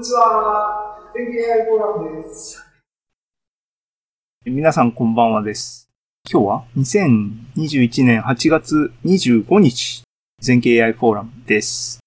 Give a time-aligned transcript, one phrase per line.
[0.00, 0.98] こんにちは。
[1.14, 2.64] 天気 AI フォーラムです。
[4.46, 5.90] 皆さんこんばんはです。
[6.26, 10.02] 今日は2021年8月25日、
[10.40, 12.00] 全景 AI フォーラムです。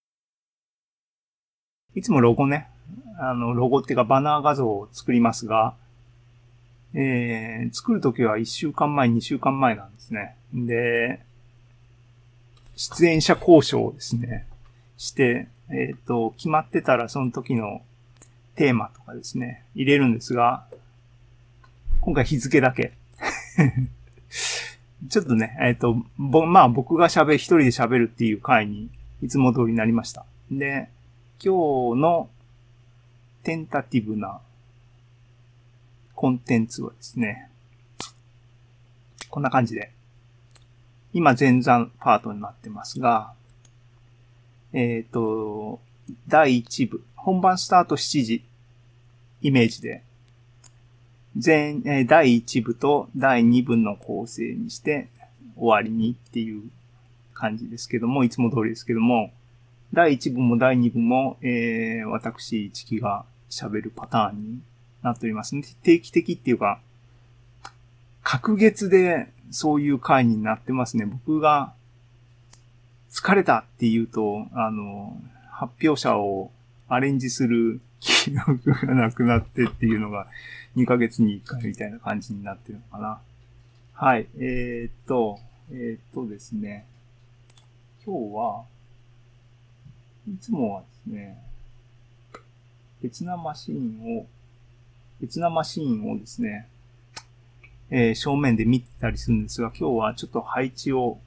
[1.93, 2.67] いつもロゴね、
[3.19, 5.75] あの、ロゴっていうかバナー画像を作りますが、
[6.95, 10.35] えー、作るときは1週間前、2週間前なんですね。
[10.51, 11.19] で、
[12.75, 14.47] 出演者交渉をですね、
[14.97, 17.81] して、えっ、ー、と、決まってたらその時の
[18.55, 20.65] テーマとかですね、入れるんですが、
[22.01, 22.93] 今回日付だけ。
[25.09, 28.89] ちょっとね、えっ、ー、と、ぼ、まあ僕が喋、一人で喋るっていう回に
[29.21, 30.25] いつも通りになりました。
[30.51, 30.89] で、
[31.43, 32.29] 今日の
[33.43, 34.39] テンタティブな
[36.15, 37.49] コンテンツはですね、
[39.29, 39.91] こんな感じで、
[41.11, 43.33] 今前座パートになってますが、
[44.73, 45.79] えっ、ー、と、
[46.27, 48.43] 第1部、本番スタート7時、
[49.41, 50.03] イメージで、
[51.37, 55.09] 全、えー、第1部と第2部の構成にして
[55.55, 56.69] 終わりにっていう
[57.33, 59.31] 感じですけども、いつも通りですけども、
[59.93, 64.61] 第1部も第2部も、えー、私、チキが喋るパターンに
[65.03, 65.63] なっておりますね。
[65.83, 66.79] 定期的っていうか、
[68.23, 71.05] 隔月でそういう回になってますね。
[71.05, 71.73] 僕が
[73.13, 75.15] 疲れたって言うと、あの、
[75.51, 76.51] 発表者を
[76.87, 80.27] アレンジする記憶がなくなってっていうのが
[80.75, 83.21] 2ヶ月に1回みたいな感じになってるのかな。
[83.93, 84.27] はい。
[84.39, 85.39] えー、っと、
[85.71, 86.87] えー、っとですね。
[88.03, 88.63] 今日は、
[90.27, 91.37] いつもはですね、
[93.03, 94.25] 別なマシンを、
[95.21, 96.67] 別なマシンをですね、
[97.91, 101.19] えー、正面で見てたりするんですが、今日はちょっと配置を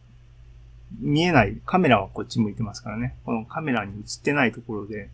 [1.01, 3.17] 見えない、カメラはこっち向いてますからね。
[3.25, 5.09] このカメラに映ってないところで、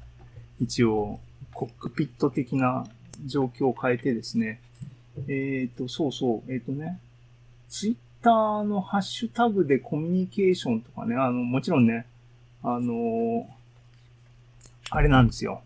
[0.60, 1.20] 一応、
[1.52, 2.86] コックピット的な
[3.26, 4.60] 状況を変えてですね。
[5.28, 6.98] えっ、ー、と、そうそう、えっ、ー、とね、
[7.68, 12.06] ツイッターのハッシュタグでコミュニケーションとかね、あの、もちろんね、
[12.62, 13.46] あの
[14.90, 15.62] あれなんですよ。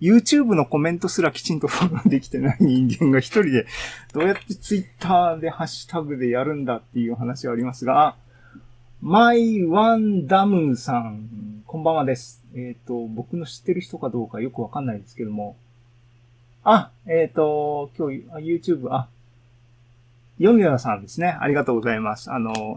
[0.00, 3.66] YouTube のコメントすらきちんとフォローできてない人間が一人で
[4.14, 8.16] どうやって Twitter でハッシュタグでやるんだっていう話はありますが、
[9.02, 12.44] マイワンダムさん、こんばんはです。
[12.54, 15.56] えっ、ー、と、僕の知ってる人かどうかよくわかんないですけども。
[16.64, 19.08] あ、えっ、ー、と、今日、YouTube、あ、
[20.38, 21.28] ヨミラさんですね。
[21.40, 22.30] ありがとうございます。
[22.30, 22.52] あの、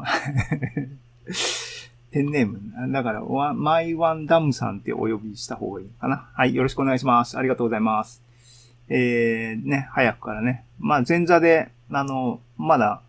[2.11, 2.93] ペンネーム。
[2.93, 3.21] だから、
[3.53, 6.29] マイワンダムさんってお呼びした方がいいかな。
[6.35, 7.37] はい、よろしくお願いします。
[7.37, 8.23] ありがとうございます。
[8.87, 10.63] えー、ね、早くからね。
[10.79, 13.01] まあ、前座で、あの、まだ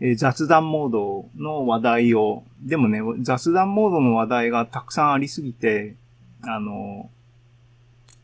[0.00, 5.94] えー、雑談モードの話題を、でもね、雑談モードの話題がたくさんありすぎて、
[6.42, 7.10] あの、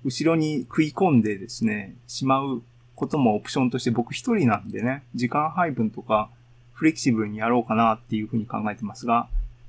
[0.04, 2.62] 後ろに食い込んでですね、しまう
[2.94, 6.28] こともオプションとして僕一人なんでね、時間配分とか
[6.72, 9.28] フレキシブルにやろうかなっていうふうに考えてますが、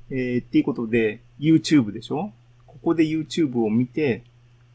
[0.09, 2.31] えー、っていうことで、YouTube でしょ？
[2.68, 4.24] ここで YouTube を見て、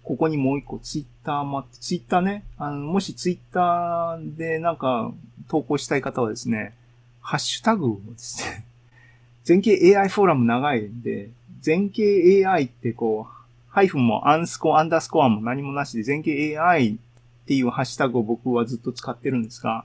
[0.02, 5.12] ここにもう一個 Twitter もあって、Twitter ね、あの、もし Twitter でなんか
[5.48, 6.74] 投稿したい方はですね、
[7.28, 8.64] ハッシュタグをですね、
[9.44, 11.28] 全景 AI フォーラム長いんで、
[11.60, 16.96] 全景 AI ってこう、ハイフンもアンスコ、アンダースコアも何もなしで、全景 AI っ
[17.44, 19.84] ていうハッシュタグを僕はずっと使ってるんですが、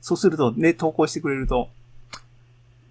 [0.00, 1.68] そうすると、で、投稿してくれると、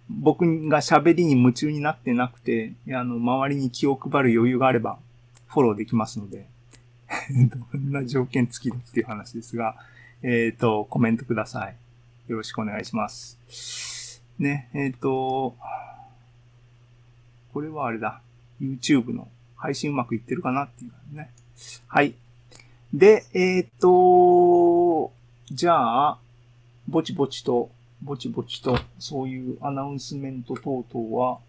[0.10, 5.00] 僕が喋りに夢中になってなくて、あの、周りに気を配る余裕があれば、
[5.48, 6.48] フォローできますので、
[7.74, 9.76] どんな条件付きだっていう話ですが、
[10.22, 11.76] えっ、ー、と、コメントください。
[12.28, 14.22] よろしくお願いします。
[14.40, 15.56] ね、えっ、ー、と、
[17.54, 18.22] これはあれだ。
[18.62, 21.32] YouTube の配信うまくいってるかなっていうね。
[21.88, 22.14] はい。
[22.94, 25.12] で、えっ、ー、と、
[25.52, 26.18] じゃあ、
[26.88, 27.70] ぼちぼちと、
[28.02, 31.40] ぼちぼちと、そういうアナウンスメント等々は、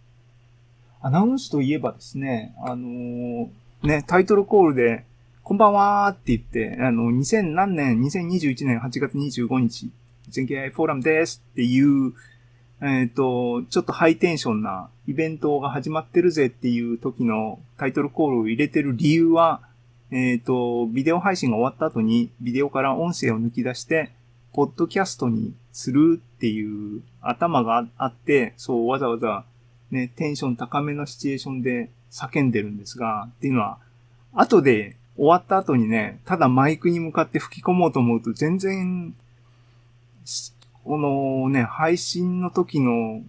[1.00, 3.48] アナウンスといえばですね、あのー、
[3.82, 5.04] ね、タイトルコールで、
[5.44, 9.90] こんばんはーって言って、あの、2000何年、2021年8月25日
[10.28, 11.42] 全景 AI フォーラムです。
[11.52, 12.12] っていう、
[12.80, 19.62] えっ、ー、と、ちょっとハイテンションなイベントが始まってるぜっていう時のタイトルコールを入れてる理由は、
[20.10, 24.12] えっ、ー、と、ビデオ配信が終わった後にビデオから音声を抜き出して、
[24.52, 29.44] ポッドキャストにするっていう頭があって、そうわざわざ
[29.90, 33.78] ね、テンション高めのシチュエーションで叫んでるんですが、っていうのは、
[34.32, 39.14] 後で終わった後にね、ただマイクに向かって吹き込もうと思うと全然
[40.84, 43.22] このね、配信の時の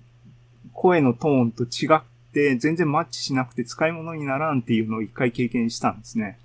[0.74, 2.02] 声のトーンと違っ
[2.34, 6.38] て全然マッチしなくて使い物にならんっていうのを一回経験したんですね。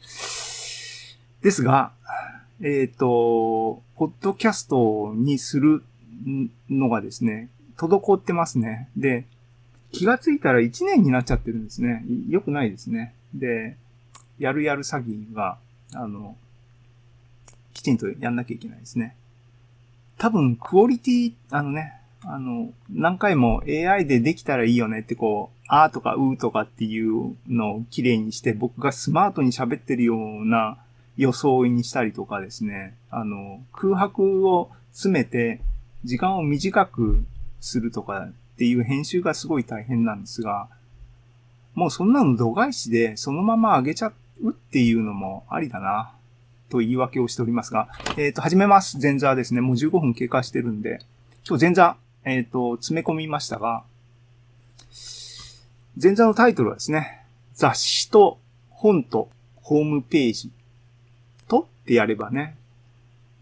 [1.42, 1.92] ですが、
[2.62, 5.82] えっ、と、ポッドキャストにする
[6.68, 8.88] のがですね、滞ってますね。
[8.96, 9.24] で、
[9.92, 12.04] 気がついたら1年になっちゃってるんですね。
[12.28, 13.14] よくないですね。
[13.34, 13.76] で、
[14.38, 15.58] やるやる詐欺が、
[15.94, 16.36] あの、
[17.72, 19.16] きちんとやんなきゃいけないですね。
[20.20, 21.94] 多分、クオリティ、あのね、
[22.24, 30.76] あの、何回も AI でできたらいいよねってこう、あーとかうーとかっていうのを綺麗にして、僕がスマートに喋ってるような
[31.16, 35.62] 装いにしたりとかですね、あの、空白を詰めて、
[36.04, 37.24] 時間を短く
[37.62, 40.68] するとかっていう編集がすごい大変なんですが、
[41.74, 44.12] もうそんなの度外視でそのまま上げちゃ
[44.42, 46.12] うっていうのもありだな、
[46.70, 48.98] と言い訳をしておりますが、えっ、ー、と、始めます。
[49.02, 49.60] 前座ですね。
[49.60, 51.00] もう15分経過してるんで、
[51.46, 53.82] 今日前座、えっ、ー、と、詰め込みましたが、
[56.02, 58.38] 前座のタイトルはですね、雑誌と
[58.70, 60.50] 本とホームページ
[61.48, 62.56] とってやればね、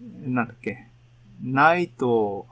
[0.01, 0.89] なんだっけ、
[1.43, 2.47] ナイト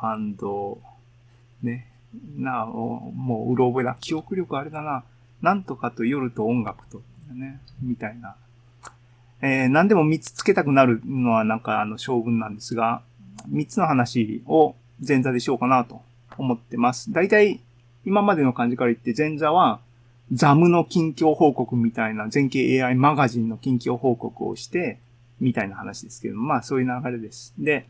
[1.62, 1.90] ね、
[2.36, 3.96] なお、もううろ覚えだ。
[4.00, 5.04] 記憶力あれだな。
[5.42, 7.02] なんとかと夜と音楽と、
[7.32, 8.36] ね、みたいな。
[9.42, 13.02] えー、何でも3つつけたくなるのはなんかあの将軍なんですが、
[13.50, 14.74] 3つの話を
[15.06, 16.02] 前座でしようかなと
[16.38, 17.12] 思ってます。
[17.12, 17.60] 大体、
[18.04, 19.80] 今までの感じから言って前座は、
[20.32, 24.98] ザムの近況報告みたいな、全景 AI マガジンの近況報告をして、
[25.40, 27.52] みたいな話ですけどまあそういう流れです。
[27.58, 27.86] で、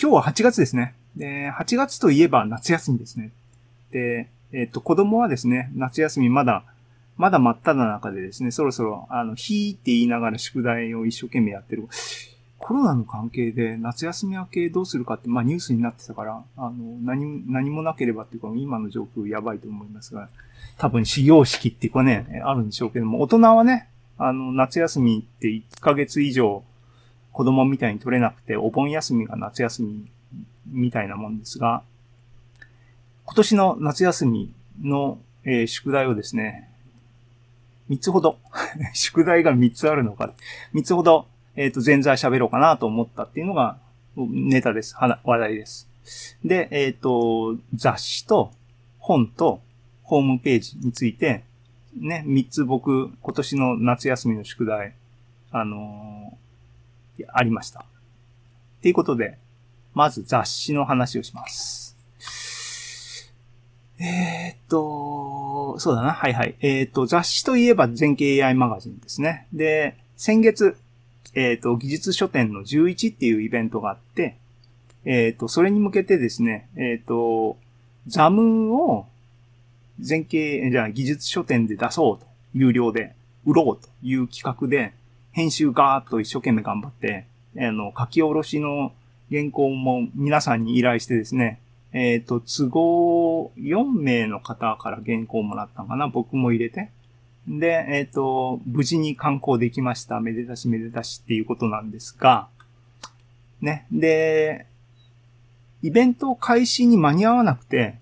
[0.00, 0.94] 今日は8月ですね。
[1.16, 3.32] で、8月といえば夏休みですね。
[3.90, 6.64] で、えっ、と、子供はですね、夏休みまだ、
[7.20, 11.86] まだ真っ只中でですね、そろそろ、あの、ひーって言いながら宿題を一生懸命やってる。
[12.58, 16.72] コロナの関係で夏休み明けどうするかって、まあニュースになってたから、あの、
[17.02, 20.30] 何も、何もなければっていうか、今の状況やばいと思いますが、
[20.78, 26.64] 多分始業式っていうかね、あるんでしょうけども、大人はね、あの、夏休みって1ヶ月以上
[27.32, 30.06] 子供みたいに取れなくて、お盆休みが夏休み
[30.66, 31.82] みたいなもんですが、
[33.26, 36.69] 今年の夏休みの、えー、宿題をですね、
[37.90, 38.38] 3つほど
[38.94, 40.32] 宿題が3つあるのか、
[40.74, 41.26] 3つほど、
[41.56, 43.78] えっ、ー、と、前座喋ろうかなと思ったっていうのが
[44.16, 44.94] ネタです。
[44.96, 45.88] 話題です。
[46.44, 48.52] で、えっ、ー、と、雑誌と
[48.98, 49.60] 本と
[50.04, 51.44] ホームページについて、
[51.96, 54.94] ね、3つ僕、今年の夏休みの宿題、
[55.50, 57.80] あのー、ありました。
[57.80, 57.82] っ
[58.82, 59.36] ていうことで、
[59.92, 61.89] まず雑誌の話をします。
[64.00, 66.12] えー、っと、そうだな。
[66.12, 66.54] はいはい。
[66.60, 69.46] えー、っと、雑誌といえば全景 AI マガジンですね。
[69.52, 70.76] で、先月、
[71.34, 74.38] えー、っと、技術書店の11っていうイベントがあって、
[75.04, 77.58] えっと、それに向けてですね、えっと、
[78.06, 79.06] ザムを
[80.00, 83.14] 全景、じゃあ技術書店で出そうと、有料で
[83.44, 84.94] 売ろうという企画で、
[85.32, 87.26] 編集ガーッと一生懸命頑張って、
[87.58, 88.92] あの、書き下ろしの
[89.30, 91.60] 原稿も皆さんに依頼してですね、
[91.92, 96.90] えっ、ー、と、都合4名の方から原稿をもらったのかな僕も入れて。
[97.48, 100.20] で、えっ、ー、と、無事に観光できました。
[100.20, 102.48] めでたしめでたしっていうことなんですが、
[103.60, 103.86] ね。
[103.90, 104.66] で、
[105.82, 107.98] イベント開始に間に合わなくて、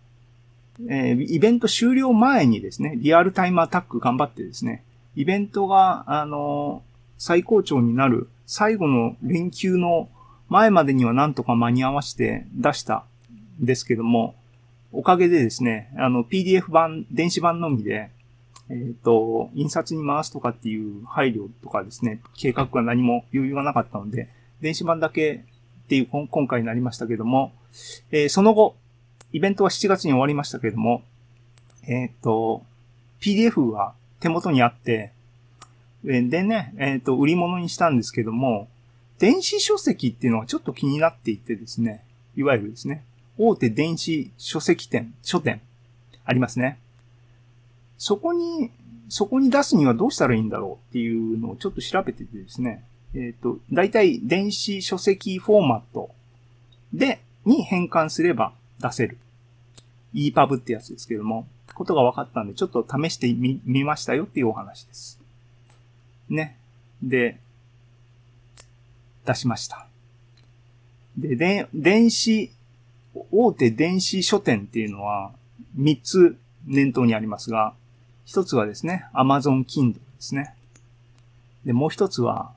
[0.89, 4.85] えー、イベント終了前にですね、リアルタイムアタック頑張ってですね、
[5.17, 6.83] イベントが、あの
[7.19, 10.09] 最高潮になる最後の連休の
[10.49, 13.05] 前までにはなんとか間に合わせて出した
[13.59, 14.35] ですけども、
[14.93, 18.11] おかげでですね、あの、PDF 版、電子版のみで、
[18.71, 24.29] えっ、ー、と、印刷に回すとかっていう配慮とかですね、計画が何も余裕がなかったので、
[24.61, 25.45] 電子版だけ
[25.85, 27.53] っていう今回になりましたけども、
[28.11, 28.77] えー、その後、
[29.33, 31.03] イベントは7月に終わりましたけども、
[31.87, 32.63] えっ、ー、と、
[33.21, 35.13] PDF は手元にあって、
[36.05, 38.69] でね、えっ、と、売り物にしたんですけども、
[39.19, 42.05] 電子書籍っていうのがちょっと気になっていてですね、
[42.37, 43.03] いわゆるですね、
[43.39, 45.61] 大手電子書籍店、書店、
[46.25, 46.79] ありますね。
[47.97, 48.71] そこに、
[49.09, 56.11] そこに出すにはどうしたらいいんだろうっていうのをちょっと調べててですね、えっ、ー、と、大体電子書籍フォーマット
[56.93, 59.19] で、に変換すれば出せる。
[60.15, 65.21] EPUB ってやつですけども、ことが分かったんで、ちょっと試してみ、みましたよっていうお話です。
[66.29, 66.59] ね。
[67.03, 67.39] で、
[69.25, 69.87] 出しました。
[71.17, 72.51] で、で、電子、
[73.31, 75.33] 大手電子書店っていうのは
[75.79, 77.75] 3つ念頭にありますが、
[78.27, 80.55] 1つはですね、Amazon Kindle ですね。
[81.65, 82.53] で、もう1つは、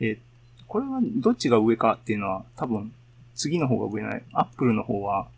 [0.00, 0.18] え
[0.66, 2.92] これはどっちが上かっていうのは多分
[3.36, 4.22] 次の方が上ない。
[4.32, 5.28] Apple の方は、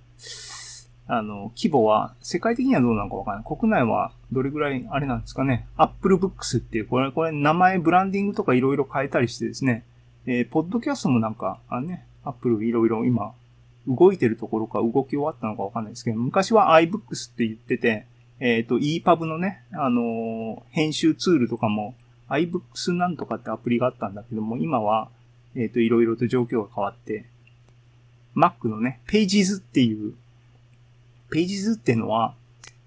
[1.06, 3.44] あの、規模は世界的にはどうなのかわからない。
[3.46, 5.66] 国内はどれぐらいあれなんですかね。
[5.76, 9.84] Apple Books っていう、これ、これ名前ブランディングとかいろいろ変えたりしてですね、
[10.26, 13.32] えー、ポッドキャストもなんか、あね、アップルいろいろ今、
[13.88, 18.06] 動いてるところか動き終わったのかわかんないですけど、昔は iBooks って言ってて、
[18.38, 21.94] えっ、ー、と、EPUB のね、あのー、編集ツールとかも
[22.28, 25.08] iBooks なんとかってアプリがあったんだけども、今は、
[25.54, 27.24] えっ、ー、と、いろいろと状況が変わって、
[28.36, 30.14] Mac のね、Pages っていう、
[31.30, 32.34] Pages っていうのは、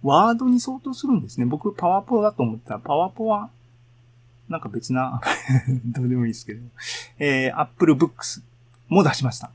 [0.04, 1.46] ワードに相当するんですね。
[1.46, 3.50] 僕、パワーポだと思ったら、パワーポは、
[4.48, 5.22] なんか別な、
[5.86, 6.62] どうでもいいですけど、
[7.20, 8.42] えー、Apple Books
[8.88, 9.52] も出しました。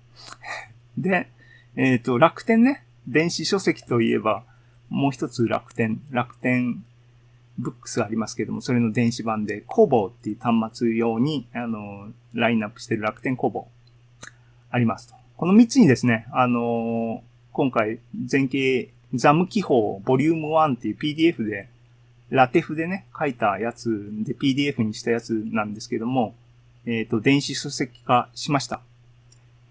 [0.99, 1.29] で、
[1.77, 4.45] えっ、ー、と、楽天ね、電子書籍といえば、
[4.89, 6.83] もう一つ楽天、楽天
[7.59, 13.69] ブックスありますけども、それの電子版で、コボっていう端末用に、あの、ラインナップしてる楽天コボ
[14.71, 15.15] ありますと。
[15.37, 17.99] この三つにですね、あの今回、
[18.31, 21.69] 前景ザム記法ボリューム1っていう PDF で、
[22.31, 26.35] ラテフでね、書いたやつで PDF にしたやつなんですけども、
[26.87, 28.81] えっ、ー、と、電子書籍化しました。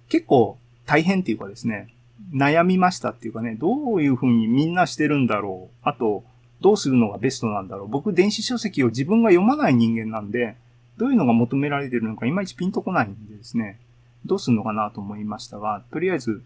[0.08, 1.88] 結構大変っていうかですね、
[2.34, 5.76] 悩みましたっていうかね、どういう風にみんなしてるんだろう。
[5.84, 6.24] あと、
[6.62, 7.88] どうするのがベストなんだろう。
[7.88, 10.56] 僕、電子書籍を自分が読まない人間なんで、
[10.98, 13.80] どういうのが求められてるのかいまいちピンとこないんでですね、
[14.26, 16.42] どうするのかなと思いましたが、とりあえず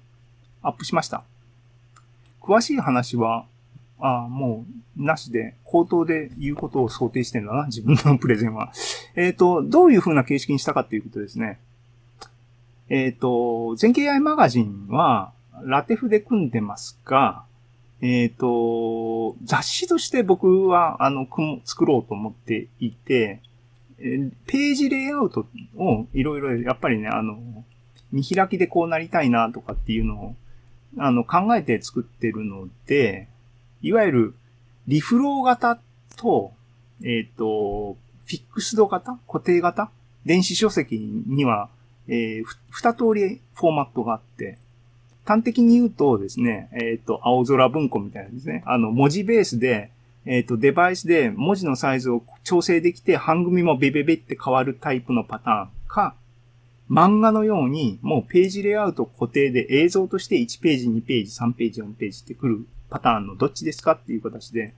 [0.61, 1.23] アップしました。
[2.41, 3.45] 詳しい話は、
[3.99, 4.65] あも
[4.97, 8.71] う、なしで、口頭で言うことを想定してんだな、自分のプレゼンは。
[9.15, 11.59] えっ、ー、と、どういう風な形式にしたかっていうことですね。
[12.89, 15.31] えっ、ー、と、全景 AI マガジンは、
[15.63, 17.43] ラテフで組んでますが、
[18.01, 21.27] えっ、ー、と、雑誌として僕は、あの、
[21.65, 23.41] 作ろうと思っていて、
[23.97, 27.65] ページレイアウトをいろいろ、やっぱりね、あの、
[28.11, 30.35] 見開きでこうなりたいなとかっていうのを、
[30.97, 33.27] あの、考えて作ってるので、
[33.81, 34.35] いわゆる、
[34.87, 35.79] リフロー型
[36.15, 36.53] と、
[37.01, 39.91] えっ、ー、と、フィックスド型固定型
[40.25, 41.69] 電子書籍には、
[42.07, 44.57] えー、二通りフォーマットがあって、
[45.29, 49.91] 端的に言うとですね、えっ、ー、と、青空文庫みたいなですね、あの、文字ベースで、
[50.25, 56.15] えっ、ー、と、デバイスで文字のサイズを調整できて、半組もベベベって変わるタイプのパターンか、
[56.89, 64.73] 漫画のように、もうページレイアウト固定で映像として1ページ、2ページ、3ページ、4ページってくるパターンのどっちですかっていう形で。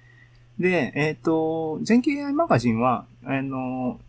[0.60, 4.02] で、えっ、ー、と、全景 AI マガジンは、あの、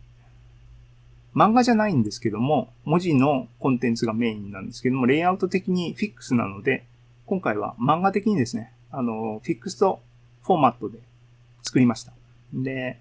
[1.35, 6.85] 漫画じゃないんですけども、文字のコンテンツがメインなんですけども、レイアウト的にフィックスなので、
[7.25, 10.01] 今回は漫画的にですね、あの、フィックスと
[10.43, 10.99] フォーマットで
[11.63, 12.13] 作りました。
[12.53, 12.99] で、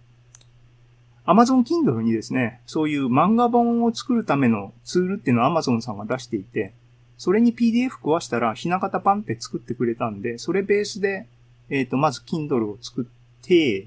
[1.26, 6.72] Amazon Kindle にですね、そういう漫画本を作るためのツールっていうのを Amazon さんが出していて、
[7.18, 11.28] それに PDF 壊したら、ひな形パンって作ってくれたんで、それベースで、
[11.68, 13.86] えっ、ー、と、まず Kindle を作って、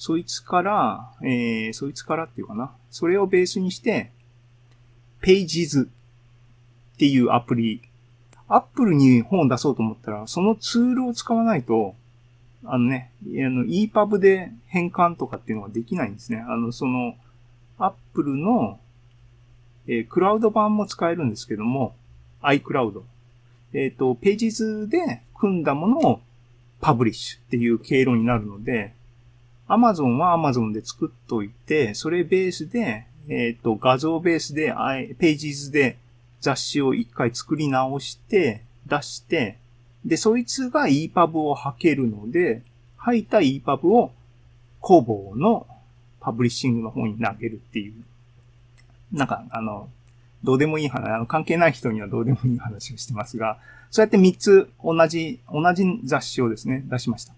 [0.00, 2.72] そいつから、えー、そいつからっていうかな。
[2.88, 4.10] それをベースにして、
[5.20, 5.88] Pages っ
[6.96, 7.82] ていうアプリ。
[8.48, 11.94] Apple に本を出そうと思ったら、そのツールを使わないと、
[12.64, 16.42] あのね、あの EPUB で変換とかっていうのができないんですね。
[16.48, 17.14] あの、その、
[17.78, 18.80] Apple の、
[19.86, 21.94] えー、クラウド版も使えるんですけども、
[22.40, 23.02] iCloud。
[23.74, 26.20] えっ、ー、と、Pages で組んだものを
[26.80, 28.94] パブリッシュっていう経路になるので、
[29.70, 35.96] Amazon は Amazon で作っといて、それベースで、えっ、ー、と、画像ベースで、Pages で
[36.40, 39.58] 雑誌を一回作り直して、出して、
[40.04, 42.62] で、そいつが EPUB を吐けるので、
[42.96, 44.12] 吐いた EPUB を
[44.80, 45.66] 工房の
[46.20, 47.94] パブリッシングの方に投げるっていう。
[49.12, 49.88] なんか、あの、
[50.42, 53.58] どうでもいい話、あの、関係ない人にはどうでもいい話をしてますが、
[53.90, 57.34] そうやって3つ同じ、同じ雑誌をですね、出しました。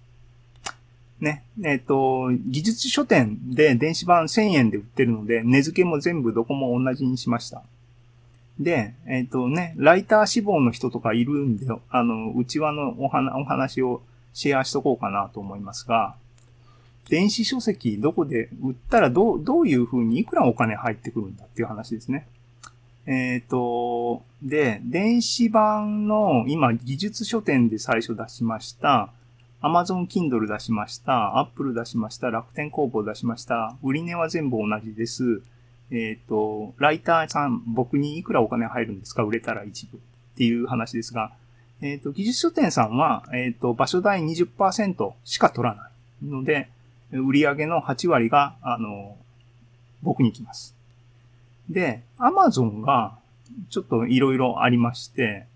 [1.22, 1.44] ね。
[1.64, 7.62] えっ、ー、と、技術書店で電子版1000円で売ってるので、値付けも全部どこも同じにしました。
[8.58, 14.02] で、えっ、ー、とね、ライター志望の人とかいるんで、あの、内輪のお話お話を
[14.34, 16.14] シェアしとこうかなと思いますが、
[17.08, 22.26] 電子書籍どこで売ったらどう、どういう風にいくらお金入ってくるんだっていう話ですね。
[23.06, 29.10] えっ、ー、と、で、電子版の今技術書店で最初出しました、
[29.62, 35.42] Amazon Kindle 出しました、Apple 出しました、楽天工房出しました、売値は全部同じです。
[35.90, 39.22] えっ、ー、と、ライターさん、僕にいくらお金入るんですか？
[39.22, 40.00] 売れたら一部っ
[40.36, 41.32] ていう話ですが、
[41.80, 45.90] えっ、ー、と、技術書店さんは、えっ、ー、と、場所代20%しか取らな
[46.22, 46.68] いので、
[47.12, 49.16] 売上の8割が、あの、
[50.02, 50.74] 僕に来ます。
[51.68, 53.18] で、Amazon が、
[53.68, 55.46] ちょっといろいろありまして、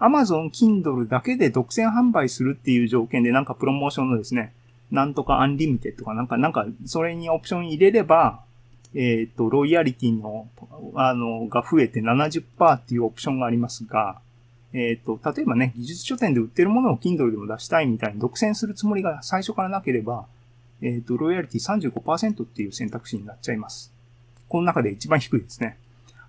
[0.00, 4.52] Amazon Kindle だけで独占販売するっていう条件でなんかプロモーションのですね、
[4.90, 8.40] なんとか Unlimited かなんか、なんか、それにオプション入れれば、
[8.94, 10.48] えっ、ー、と、ロイヤリティの
[10.94, 14.20] あの、が増えて70%っていうオプションがありますが、
[14.72, 20.26] えっ、と、例えばね、技術書典で売ってるものを Kindle でも出したいみたいに独占するつもりが最初からなければ、
[20.82, 23.92] えっ、と、ロイヤリティ35%っていう選択肢になっちゃいます。
[24.48, 25.78] この中で一番低いですね。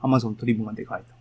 [0.01, 1.13] Amazon 取り分がでかいと。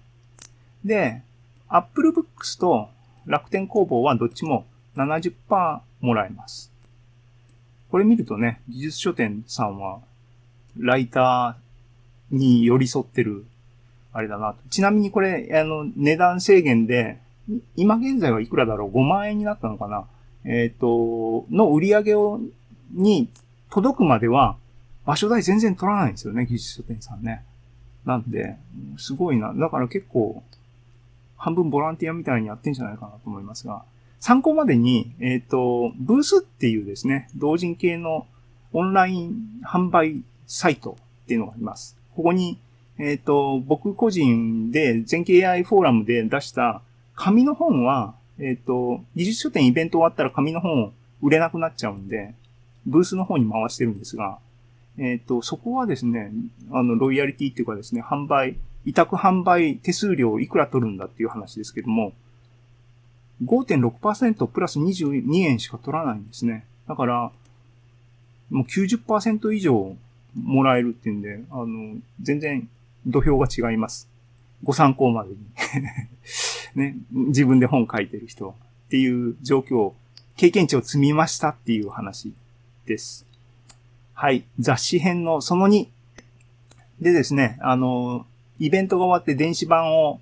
[0.84, 1.22] で、
[1.70, 2.88] Apple Books と
[3.26, 6.72] 楽天工房はどっちも70%もらえます。
[7.90, 10.00] これ見るとね、技術書店さんは、
[10.76, 13.44] ライターに寄り添ってる、
[14.12, 14.58] あれだなと。
[14.68, 17.18] ちなみにこれ、あの、値段制限で、
[17.76, 20.06] 今現在はいくらだろう ?5 万円になったのかな？
[20.44, 22.40] えっ、ー、と、の売り上げを、
[22.92, 23.28] に
[23.70, 24.56] 届くまでは、
[25.04, 27.44] 場所代全然取らないんですよね、技術書店さんね。
[28.04, 28.56] なんで、
[28.96, 29.52] すごいな。
[29.54, 30.42] だから結構、
[31.40, 33.82] 半分ボランティアみたいにやってんじゃないかなと思いますが、
[34.20, 38.26] 参考までに、えっ、ー、と、ブースっていうですね、同人系の
[38.74, 41.96] オンライン販売サイトっていうのがあります。
[42.14, 42.58] ここに、
[42.98, 46.82] えっ、ー、と、僕個人で全景 AI フォーラムで出した
[47.14, 50.92] 紙の本は、えっ、ー、と、技術書店イベント終わったら紙の本
[51.22, 52.34] 売れなくなっちゃうんで、
[52.84, 54.38] ブースの方に回してるんですが、
[54.98, 56.32] えっ、と、そこはですね、
[56.70, 62.12] あの、ロイヤリティっていうかですね、販売、委託販売手数料いくら取るんだっていう話ですけども、
[63.44, 66.64] 5.6%プラス22円しか取らないんですね。
[66.88, 67.32] だから、
[68.50, 69.96] もう90%以上
[70.34, 72.68] もらえるっていうんで、あの、全然
[73.06, 74.08] 土俵が違います。
[74.62, 75.36] ご参考までに
[76.74, 78.50] ね、自分で本書いてる人
[78.86, 79.94] っていう状況、
[80.36, 82.32] 経験値を積みましたっていう話
[82.86, 83.26] です。
[84.12, 84.44] はい。
[84.58, 85.88] 雑誌編のその2。
[87.00, 88.26] でですね、あの、
[88.60, 90.20] イベントが終わって電子版を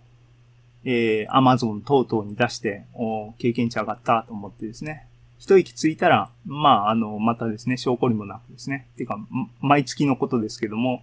[0.85, 5.07] えー、Amazon 等々に出して、お経験値上がったと思ってですね。
[5.39, 8.87] 一息ついたら、まあ、あの、またですね、証拠りもなくですね。
[8.97, 9.19] ていうか、
[9.61, 11.03] 毎月のことですけども、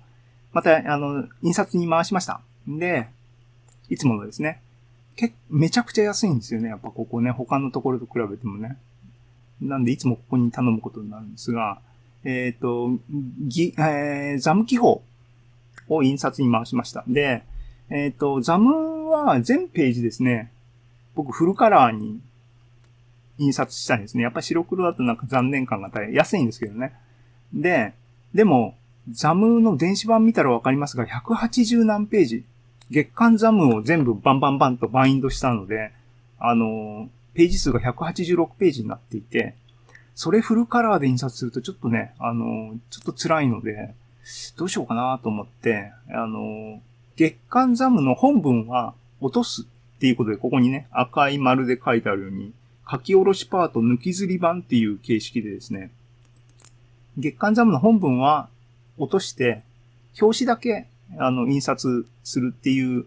[0.54, 2.42] また、あの、印刷に回しました。
[2.70, 3.08] んで、
[3.90, 4.62] いつものですね。
[5.16, 6.70] け、めちゃくちゃ安いんですよね。
[6.70, 8.78] やっぱここね、他のところと比べてもね。
[9.62, 11.80] なんで、いつもここに頼むことになるんですが、
[12.24, 13.00] えっ、ー、と、
[13.40, 15.04] ぎ、えー、ザム記法
[15.88, 17.04] を印刷に回しました。
[17.08, 17.44] で、
[17.90, 20.52] えっ、ー、と、ザムは全ページですね、
[21.14, 22.20] 僕フルカラーに
[23.38, 24.24] 印刷したんですね。
[24.24, 26.94] やっぱ白黒だとなんか残念感が大変安いんですけどね。
[27.54, 27.94] で、
[28.34, 28.76] でも、
[29.10, 32.46] ザムの電子版見たらわかりますが、180何ページ。
[32.92, 35.92] 月間ザムを全部バンバンバンとバインドしたので、
[36.40, 39.56] あの、ページ数が186ページになっていて、
[40.16, 43.94] それフルカラーで印刷するとちょっとね、あの、ちょっと辛いので、
[44.58, 46.82] どうしようかなと思って、あの、
[47.16, 52.54] 月刊ザムの本文は落とすっていうことで、ここにね、赤い丸で書いてあるように、
[52.90, 55.92] 書き下ろしパート抜きずり版っていう形式でですね、
[57.18, 58.50] 月刊ザムの本文は
[58.98, 59.64] 落として、
[60.20, 63.06] 表紙だけ、あの、印刷するっていう、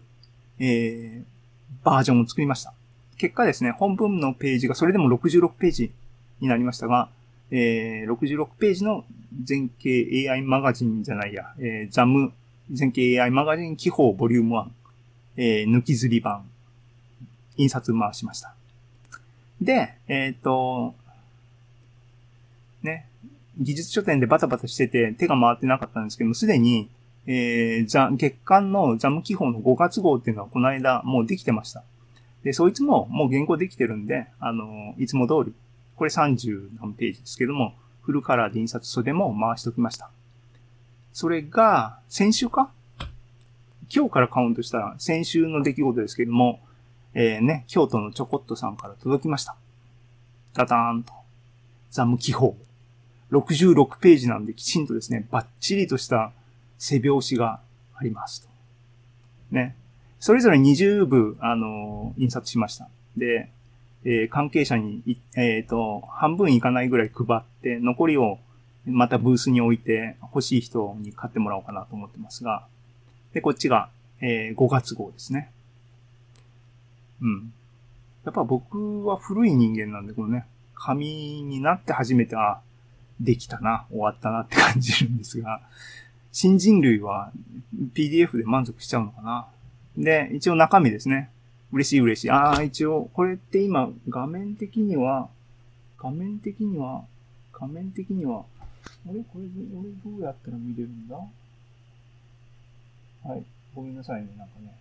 [0.59, 2.73] えー、バージョンを作りました。
[3.17, 5.91] 結果ですね、本文のページがそれでも66ページ
[6.39, 7.09] になりましたが、
[7.51, 9.05] えー、66ページの
[9.43, 12.31] 全景 AI マガジンじゃないや、えー、ザム
[12.71, 14.65] 全景 AI マガジン記法ボリューム1、
[15.37, 16.45] えー、抜きずり版、
[17.57, 18.53] 印刷回しました。
[19.61, 20.93] で、えっ、ー、と、
[22.83, 23.07] ね、
[23.59, 26.89] 技術書店でバタバタしてて手が回ってなかったんですけども、すでに、
[27.25, 31.83] えー、ザ、月間のザム記法の5月号っていうのはこの間もうできてました。
[32.43, 35.53] で、そいつももう原稿できてるんで、あの、いつも通り、
[35.99, 40.09] これ30何ページですけども、フルカラーで印刷袖も回しておきました。
[41.11, 42.71] それが、先週か？
[43.93, 46.61] 今日からカウントしたら先週の出来事ですけども、
[47.13, 49.57] えー、ね、京都のちょこっとさんから届きました。
[50.53, 51.11] ダダーンと。
[51.91, 52.55] ザム記法。
[53.31, 56.31] 66ページなんできちんとですね、バッチリとした
[56.77, 57.59] 背表紙が
[57.93, 58.47] あります。
[59.51, 59.75] ね。
[60.21, 62.87] それぞれ20部、あのー、印刷しました。
[63.17, 63.51] で、
[64.05, 65.01] えー、関係者に、
[65.35, 68.39] えっ、ー、と、半分いかないぐらい配って、残りを
[68.85, 72.65] またブースに置いて欲しい人に買ってもらおうかなと思ってますが、
[73.33, 73.89] で、こっちが、
[74.21, 75.51] えー、5月号ですね。
[77.21, 77.53] うん。
[78.25, 82.61] やっぱ僕は古い人間なんで、このね、紙になって初めて、あ、
[83.19, 85.61] できたな、終わったなって感じるんですが、
[86.31, 87.31] 新人類は
[87.93, 89.47] PDF で満足しちゃうのかな。
[89.97, 91.29] で、一応中身ですね。
[91.71, 92.31] 嬉しい嬉しい。
[92.31, 95.29] ああ、一応、これって今、画面的には、
[95.97, 97.05] 画面的には、
[97.53, 98.45] 画面的には、
[99.07, 99.23] あれ？
[99.23, 99.45] これ、
[99.77, 101.15] 俺どうやったら見れるんだ？
[103.23, 103.43] はい。
[103.75, 104.73] ごめんなさいね、なんかね。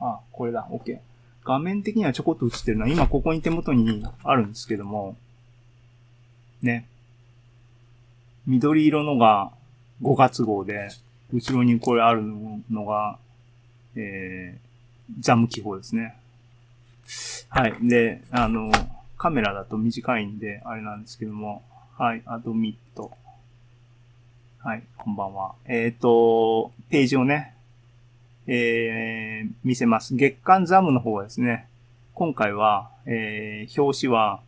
[0.00, 0.66] あ、これだ。
[0.70, 0.98] OK。
[1.44, 5.16] 画面的にはちょこっと映ってるのは、今ここに手元にあるんですけども、
[6.62, 6.86] ね。
[8.46, 9.52] 緑色のが
[10.02, 10.88] 5月号で、
[11.32, 12.22] 後ろにこれある
[12.70, 13.18] のが、
[13.96, 14.65] えー、
[15.20, 16.16] ザム記法ですね。
[17.48, 17.74] はい。
[17.82, 18.70] で、あの、
[19.16, 21.62] カメラだと短いんで、あれなんですけども、
[21.96, 23.12] はい、アドミット。
[24.58, 25.54] はい、こんばんは。
[25.64, 27.54] えっ、ー、と、ページをね、
[28.46, 30.14] えー、見せます。
[30.14, 31.68] 月刊ザムの方はですね、
[32.14, 34.40] 今回は、えー、表紙は、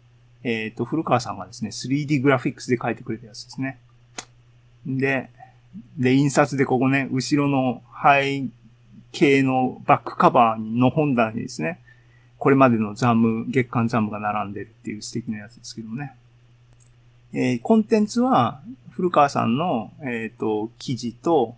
[0.43, 3.79] えっ、ー、と、古川さんがですね、3D グラフィックスで書いてくれたやつですね。
[4.87, 5.31] で、
[5.99, 8.45] で、印刷でここね、後ろの背
[9.13, 11.81] 景のバックカバーの本棚にですね、
[12.39, 16.15] これまでのザム、月刊ザムが並んでるっていう素敵なやつですけどね。
[17.33, 21.57] えー、コンテンツは、古川さんの、えっ、ー、と、記事と、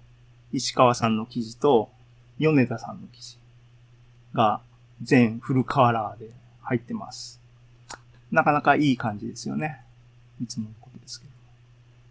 [0.52, 1.90] 石川さんの記事と、
[2.38, 3.38] 米田さんの記事
[4.34, 4.60] が
[5.02, 6.30] 全フルカラーで
[6.62, 7.40] 入ってます。
[8.30, 9.80] なかなかいい感じですよね。
[10.42, 11.32] いつものことですけど。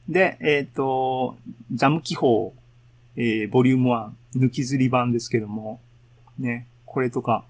[0.10, 1.38] で、えっ、ー、と、
[1.74, 2.54] ザム記法、
[3.16, 5.82] えー、ボリューム1、抜きずり版ですけども、
[6.38, 7.46] ね、これとか、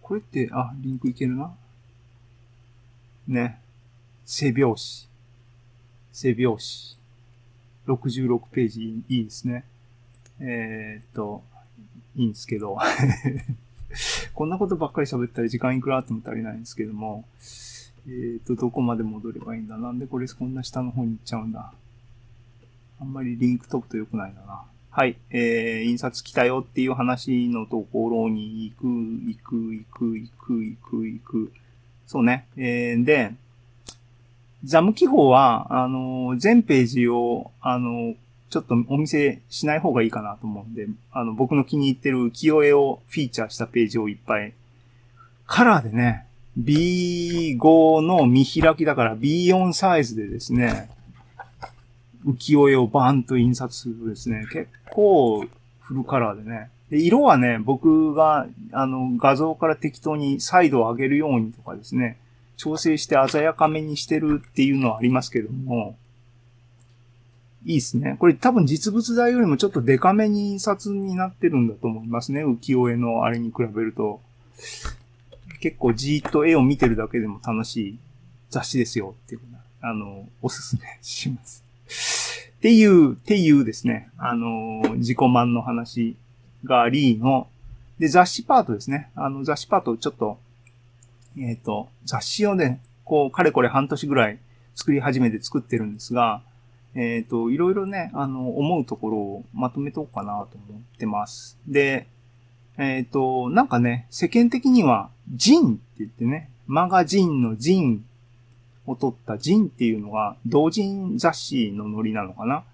[0.00, 1.54] これって、あ、リンクいけるな。
[3.26, 3.60] ね、
[4.24, 5.08] 背拍子。
[6.12, 6.98] 背拍子。
[7.86, 9.64] 66ページいいですね。
[10.40, 11.42] えー、っと、
[12.16, 12.78] いいんですけど。
[14.34, 17.24] こんなことばっかり喋ったら時間いくらあっても足りないんですけども。
[18.06, 21.72] えー、っと、どこまで戻ればいいんだなんでこれこんな下の方に行っちゃうんだ
[23.00, 24.64] あんまりリンク飛ぶと良くないんだな。
[24.96, 25.16] はい。
[25.30, 31.52] えー、印刷来たよっていう話のところに行く、行く、行く、行く、行く、行く。
[32.06, 32.46] そうね。
[32.56, 33.32] えー、で、
[34.62, 38.14] ザム記法は、あの、全ページを、あの、
[38.50, 44.52] ちょっとお見せしない方がいいかなと思うんで、あの、僕の気に入ってる浮世絵をフィーチャーしたページをいっぱい、
[45.48, 46.24] カラーでね、
[46.56, 50.88] B5 の見開きだから B4 サイズでですね、
[52.24, 55.46] 浮世絵をバーンと印刷するとですね、結構
[55.80, 56.70] フルカラーでね。
[56.90, 62.18] で、色はね、僕が、あの、画像から適当にサイドを上げるようにとかですね、
[62.56, 65.96] 調整して鮮やかめにしてるっていうのはありますけども、
[67.64, 68.16] いいですね。
[68.18, 72.44] これ多分実物大よりもちょっとデカめに印刷になってるんだと思いますね。
[72.44, 74.20] 浮世絵のあれに比べると。
[75.60, 77.98] 結構じーっと絵を見てるだけでも楽しい
[78.50, 79.40] 雑誌ですよっていう
[79.80, 81.63] あの、おすすめします。
[81.86, 86.16] っていう、っていうですね、あの、自己満の話
[86.64, 87.46] がありの、
[87.98, 89.10] で、雑誌パートですね。
[89.14, 90.38] あの、雑誌パートちょっと、
[91.36, 94.38] えっ、ー、と、雑誌をね、こう、かれこれ半年ぐらい
[94.74, 96.42] 作り始めて作ってるんですが、
[96.94, 101.58] えっ、ー、と、いろいろね、あの、思うところをまとめとこうかなと思ってます。
[101.66, 102.06] で、
[102.78, 108.04] えっ、ー、と、なんかね、世間的には、ジンって言ってね、マガジンのジン
[108.86, 112.64] を取ったジンっていうのが同人雑誌のノリなのかな？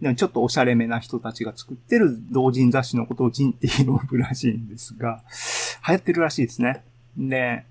[0.00, 5.22] でもちょっとおしゃれめな人たちが作ってる同人雑誌のことをジンって呼ぶらしいんですが、
[5.86, 6.82] 流行ってるらしいですね。
[7.18, 7.64] で、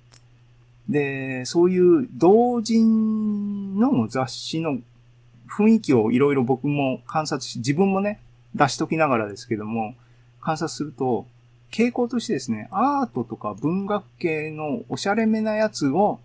[0.87, 4.77] で、そういう同人の雑誌の
[5.49, 8.19] 雰囲気をいろいろ僕も観察し、自分もね、
[8.53, 9.95] 出しときながらですけども、
[10.39, 11.25] 観察すると、
[11.71, 16.19] 傾向としてですね、アートとか文学系のおしゃれめなやつを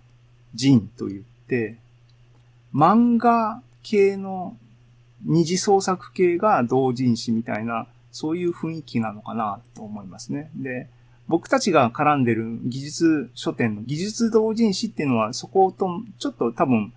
[0.54, 1.22] ジンと言っ、
[2.74, 4.56] 漫画系の
[5.24, 10.50] 二次創作系が同人誌みたいな、そういう雰囲気なのかなと思いますね。
[10.54, 10.88] で、
[11.26, 16.92] 僕たちが絡んでる技術書店の技術同人誌っていうのはそことちょっと多分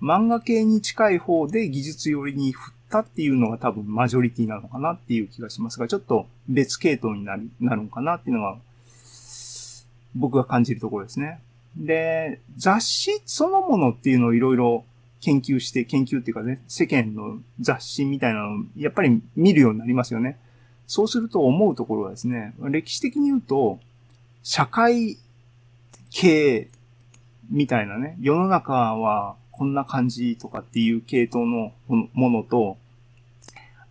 [0.00, 8.56] 漫画系に近い方で技術寄りに振ったっていうのが多分マジョリティなのかなっていう気がしますが、ちょっと別系統になる、なるのかなっていうのが
[10.14, 11.40] 僕が感じるところですね。
[11.76, 14.84] で、雑誌そのものっていうのをいろいろ
[15.20, 20.38] 研究して、研究っていうかね、世間の雑誌みたいなのをやっぱり見るようになりますよね。
[20.86, 23.80] そうすると思うところはですね、歴史的に言うと、
[24.42, 25.18] 社会
[26.10, 26.68] 系
[27.50, 32.76] みたいなね、世の中はこんな感じとかっていう系統のものと、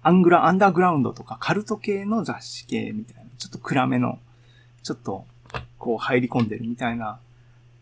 [0.04, 4.20] アングラ、アンダーグラウンドとかカルト系の雑誌系みたいな、ちょっと暗めの、
[4.84, 5.26] ちょっと
[5.80, 7.20] こう入り込んでるみたいな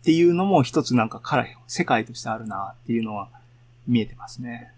[0.02, 3.30] っていうのも一つなんかから世界としてあるなっていうのは
[3.88, 4.74] 見えてますね。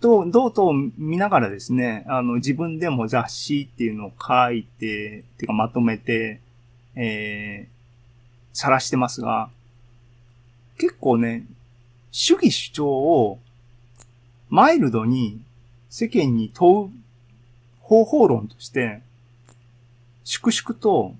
[0.00, 6.40] と、どうと見ながらですね、あの、自分でも雑誌っていうのを書いて、ていうかまとめて、
[6.94, 7.68] えー、
[8.52, 9.50] 晒してますが、
[10.78, 11.44] 結構ね、
[12.10, 13.38] 主義主張を
[14.48, 15.40] マイルドに
[15.90, 16.90] 世間に問う
[17.80, 19.02] 方法論として、
[20.24, 21.14] 粛々と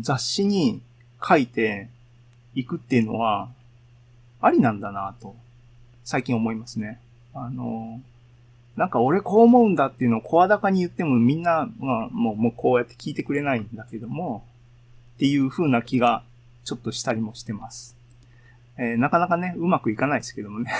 [0.00, 0.80] 雑誌に
[1.26, 1.88] 書いて、
[2.58, 3.48] 行くっていうのは、
[4.40, 5.36] ありなんだなと、
[6.04, 7.00] 最近思いますね。
[7.34, 8.00] あの、
[8.76, 14.44] なんか俺こう思うんだっていうのを声高に言ってもみんな、まあ、もう、もうこうやって聞いてくれないんだけども、
[15.16, 16.22] っていう風な気が
[16.64, 17.96] ちょっとしたりもしてます。
[18.76, 20.70] えーなかなかね、うまくいかないですけどもね。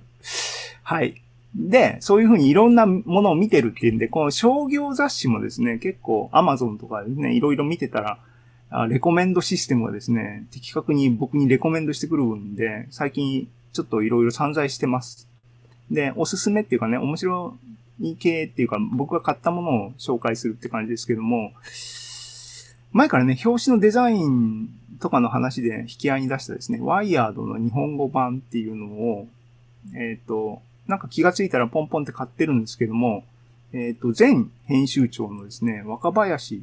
[0.82, 1.22] はい。
[1.54, 8.18] で、そういう風にいろんなものを見てるっていうんで、この商業雑誌もですね、結構 Amazon とかですね、いろいろ見てたら、
[8.88, 15.26] レコメンドシステムがですね、的確に僕にレコメンドしてくるんで、最近ちょっといろいろ散財してます。
[15.90, 17.56] で、おすすめっていうかね、面白
[18.00, 21.52] い系っていうか、僕が買ったものを紹介するって感じですけども、
[22.92, 24.68] 前からね、表紙のデザイン
[25.00, 29.28] とかの話で引き合いに出したですね、ワイヤードの日本語版っていうのを、
[29.94, 33.24] えっ、と、なんか気がついたらポンポンって買ってるんですけども、
[33.72, 36.62] えっ、と、前編集長のですね、若林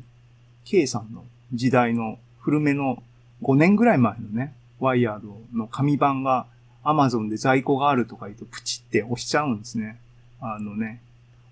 [0.65, 1.23] 圭さんの
[1.55, 3.01] 時代の古めの
[3.41, 6.45] 5年ぐらい前のね、ワイヤードの紙版が
[6.83, 9.99] Amazon で在庫があるとか言うとプチって押しちゃうんですね。
[10.39, 11.01] あのね、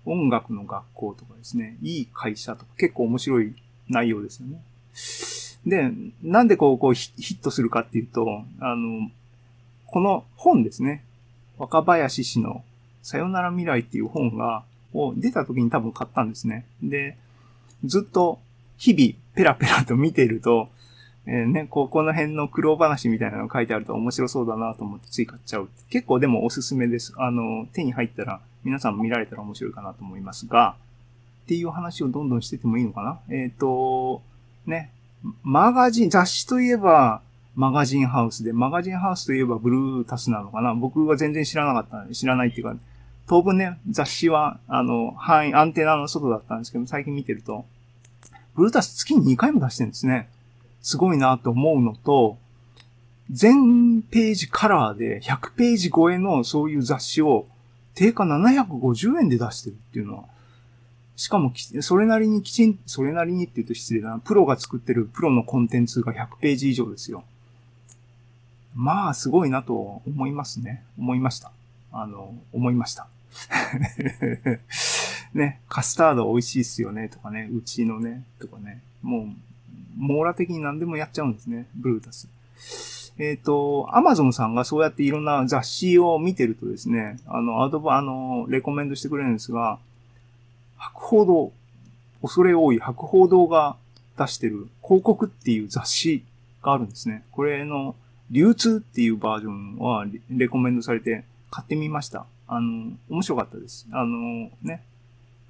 [0.04, 3.54] 音楽の学校とかですね、いい会社とか結構面白い
[3.88, 4.62] 内容ですよね。
[5.66, 5.90] で、
[6.22, 9.10] なんでこう、こうヒットするかっていうと、あの、
[9.86, 11.04] この本ですね。
[11.58, 12.64] 若林氏の
[13.02, 16.66] さよなら未来っていう本が、を出た時に多分買ったんですね。
[16.82, 17.16] で、
[17.84, 18.38] ずっと
[18.76, 20.68] 日々ペラペラと見ていると、
[21.26, 25.68] えーね、ここの辺の苦労話みたいなの書いてあると面白そうだなと思ってつい買っちゃう。
[25.88, 27.14] 結構でもおすすめです。
[27.16, 30.76] あの、手に入ったら皆さんも見られたら面白いかなと思いますが、
[31.44, 33.34] っていう話をどんどんしててもいいのかな？
[33.34, 34.22] えっ、と、
[34.66, 34.90] ね、
[35.42, 37.22] マガジン、雑誌といえば、
[37.54, 40.74] マガジンハウスで、マガジンハウスといえばブルータスなのかな？
[40.74, 42.76] 僕は全然知らなかった、知らないっていうか、
[43.26, 47.64] 当分ね、雑誌は、あの、範囲、アンテナの外だったんですけど、最近見てると、
[48.54, 50.28] ブルータス月に2回も出してるんですね。
[50.82, 52.38] すごいなと思うのと、
[53.30, 57.46] 全ページカラーで100ページ超えのそういう雑誌を
[57.94, 60.24] 定価750円で出してるっていうのは、
[61.16, 64.18] しかも、それなりにきちん、それなりにって言うと失礼だな。
[64.18, 67.24] プロが作ってるプロのコンテンツが100ページ以上ですよ。
[68.74, 70.82] まあ、すごいなと思いますね。
[70.98, 71.52] 思いました。
[71.92, 73.06] あの、思いました。
[75.34, 78.80] ね、カスタード美味しいっすよね、とかね、うちのね、とかね。
[79.02, 79.26] もう、
[79.98, 82.28] 網羅的に何でもやっちゃうんですね、ブルータス。
[83.18, 89.78] えっ、と、アマゾンさんがそうやっていろんな雑誌を見てるとですね、あの、アドバ、あの、レコメンドしてくれるんですが、
[90.76, 91.52] 博報堂、
[92.22, 93.76] 恐れ多い博報堂が
[94.18, 96.24] 出してる広告っていう雑誌
[96.62, 97.24] があるんですね。
[97.30, 97.94] これの
[98.30, 102.26] 流通っていうバージョンはレコメンドされて買ってみました。
[102.46, 103.86] あの、面白かったです。
[103.92, 104.82] あの、ね、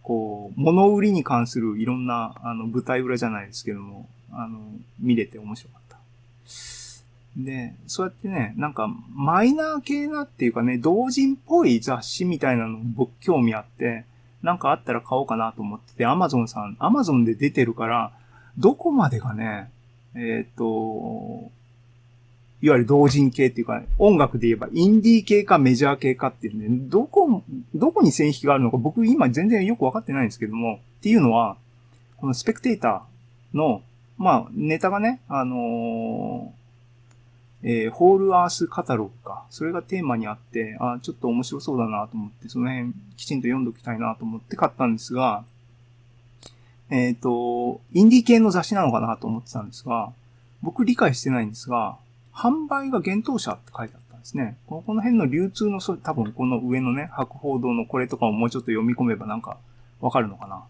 [0.05, 4.61] こう、物売りに関するいろんな、あの、舞台裏じゃないですけども、あの、
[5.01, 5.99] 見れて面白かった。
[7.37, 14.05] で、そうやってね、なんか、マイナー系なっていうかね、同人っぽい雑誌みたいなの僕興味あって、
[14.43, 18.13] なんかあったら買おうかなと思ってて、アマゾンさん、アマゾンで出てるから、
[18.59, 19.71] どこまでがね、
[20.15, 21.51] えっ、と、
[22.65, 27.43] いわゆる同人系っていうか、ね音楽で言えばインディー系かメジャー系かっていうね、どこ、
[27.75, 31.59] どこに線引きがあるのか僕今全然よくわかってないんですけども、っていうのは、
[32.17, 33.83] このスペクテーターの、
[34.17, 36.65] まあ、ネタがね、あのー
[37.67, 39.45] えーホールアースカタログか。
[39.51, 45.45] それがテーマにあって、あちょっと面白そうだなと思って、その辺きちんと読んどきたいなと思って買ったんですが、
[46.91, 50.13] えっ、と、インディー系の雑誌なのかなと思ってたんですが、
[50.63, 51.97] 僕理解してないんですが、
[52.35, 54.57] 販売が幻冬者って書いてあったんですね。
[54.67, 59.59] この辺の流通のそ、多分この上のね、博報堂のこれとかをもうちょっと読み込めばなんか
[60.01, 60.65] わかるのかな。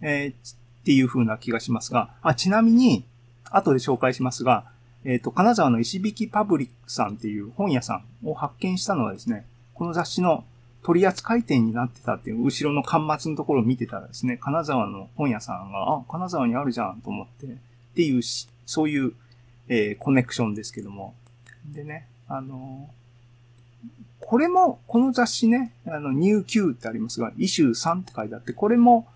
[0.00, 0.54] えー
[0.88, 3.04] っていう風な気がしますが、あ、ちなみに、
[3.50, 4.64] 後で紹介しますが、
[5.04, 10.44] えっ、と、金沢の石引パブリックさんっていう本屋さんを発見したのはですね、この雑誌の
[10.82, 17.50] 取扱店になってたっていう、後ろの端末のところを見てたらですね、金沢の本屋さんが、あ、金沢にあるじゃんと思って、っ
[17.94, 19.12] ていうし、そういう、
[19.68, 21.14] えーコネクションですけども。
[21.72, 22.98] でね、あのー
[24.20, 29.06] これも、この雑誌ね、あの、ニュー Q ってありますが、イシュー3って書いてあって、これも、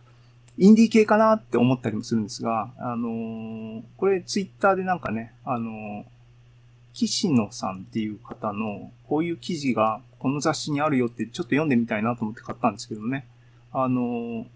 [0.58, 6.04] インディー系かなって思ったりもするんですが、あのーこれツイッターでなんかね、あの
[6.92, 13.26] 岸野さんっていう方の、こういう記事がこの雑誌にあるよってちょっと読んでみたいなと思って買ったんですけどね。
[13.72, 14.46] あの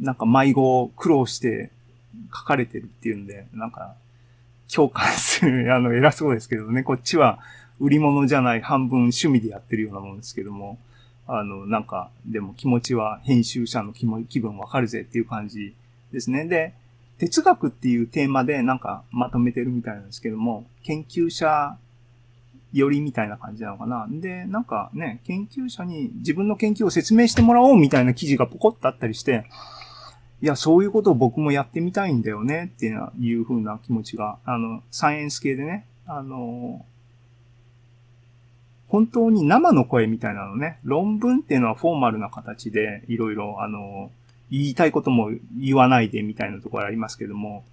[0.00, 1.70] なんか迷子を苦労して
[2.34, 3.94] 書かれてるっていうんで、なんか、
[4.72, 7.38] 共感する、あの、偉そうですけどね、こっちは
[7.80, 10.78] 売り物じゃない半分趣味でやってるようなもんですけども、
[11.28, 15.74] あの、なんか、でも気持ちは編集者の気も気分わかるぜっていう感じ
[16.12, 16.46] ですね。
[16.46, 16.74] で、
[17.18, 21.76] 哲学っていうテーマでなんかまとめてるみたいなんですけども、研究者
[22.72, 24.06] よりみたいな感じなのかな。
[24.08, 29.46] で、なんかね、研究者に自分の研究を説明してもらおうみたいな記事がポコッとあったりして、
[30.42, 36.84] いや、そういうことを僕もやってみたいんだよねっていういうな気持ちが、あの、サイエンス系でね、あの、
[38.88, 44.10] 本当に生の声みたいなのね、論文っていうのはフォーマルな形で、いろいろ、あの、
[44.50, 47.64] 言いたいことも言わないでみたいなところありますけども、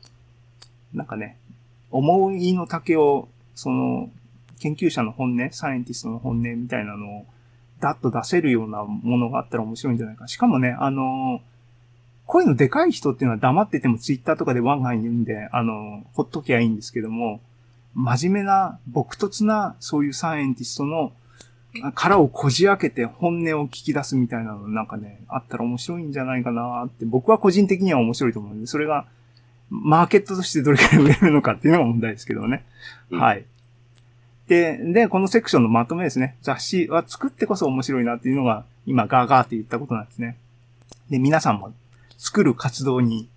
[0.93, 1.37] なんかね、
[1.91, 4.09] 思いの丈を、その、
[4.59, 7.25] 研究者の本音、サイエンティストの本音みたいなのを、
[7.79, 10.27] ダッと出せるようなものがあったら面白いんじゃないか。
[10.27, 11.41] しかもね、あの、
[12.25, 17.41] 声のでかい人っていうのは黙っててもツイッターとかでワンワン言うんで、あの、ほっときゃいいんですけども、
[17.95, 21.11] 真面目な、朴突な、そういうサイエンティストの
[21.95, 29.05] 殻をこじ開けて本音を聞き出すみたいなのなんかね、あったら面白いんじゃないかなって、僕は個人的には面白いと思うんで、それが、
[29.69, 32.63] マーケットとしてどれくらい売れるのかっていうのが問題ですけどね。
[33.09, 33.45] うんはい。
[34.47, 36.35] で、で、このセクションのまとめですね。
[36.41, 40.37] 雑誌は作ってこそ面白いなっていうのが、今ガーガーって言ったことなんですね。
[41.09, 41.73] で、皆さんも
[42.23, 43.27] 作る活動に、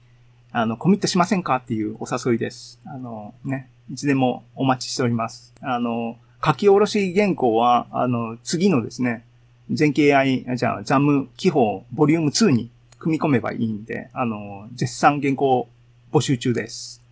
[0.52, 2.78] あの、コミットしませんかっていうお誘いです。
[2.86, 5.52] あの、ね、いつでもお待ちしております。
[5.60, 9.24] あの、書き下ろし原稿は、あの、次のですね、
[9.72, 12.70] 全景 AI、じゃあ、ザム記法ボリューム2に
[13.00, 15.68] 組み込めばいいんで、あの、絶賛原稿
[16.12, 17.02] 募集中です。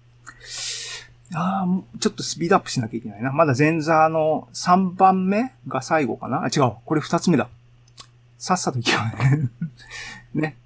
[1.35, 3.33] ああ、ちょっとスピードアップしなきゃいけないな。
[3.33, 6.45] まだ前座の3番目が最後かな？
[6.45, 6.75] あ、違う。
[6.85, 7.49] これ2つ目だ。
[8.39, 9.01] さっさと行きよ
[10.35, 10.51] う ね。
[10.51, 10.57] ね。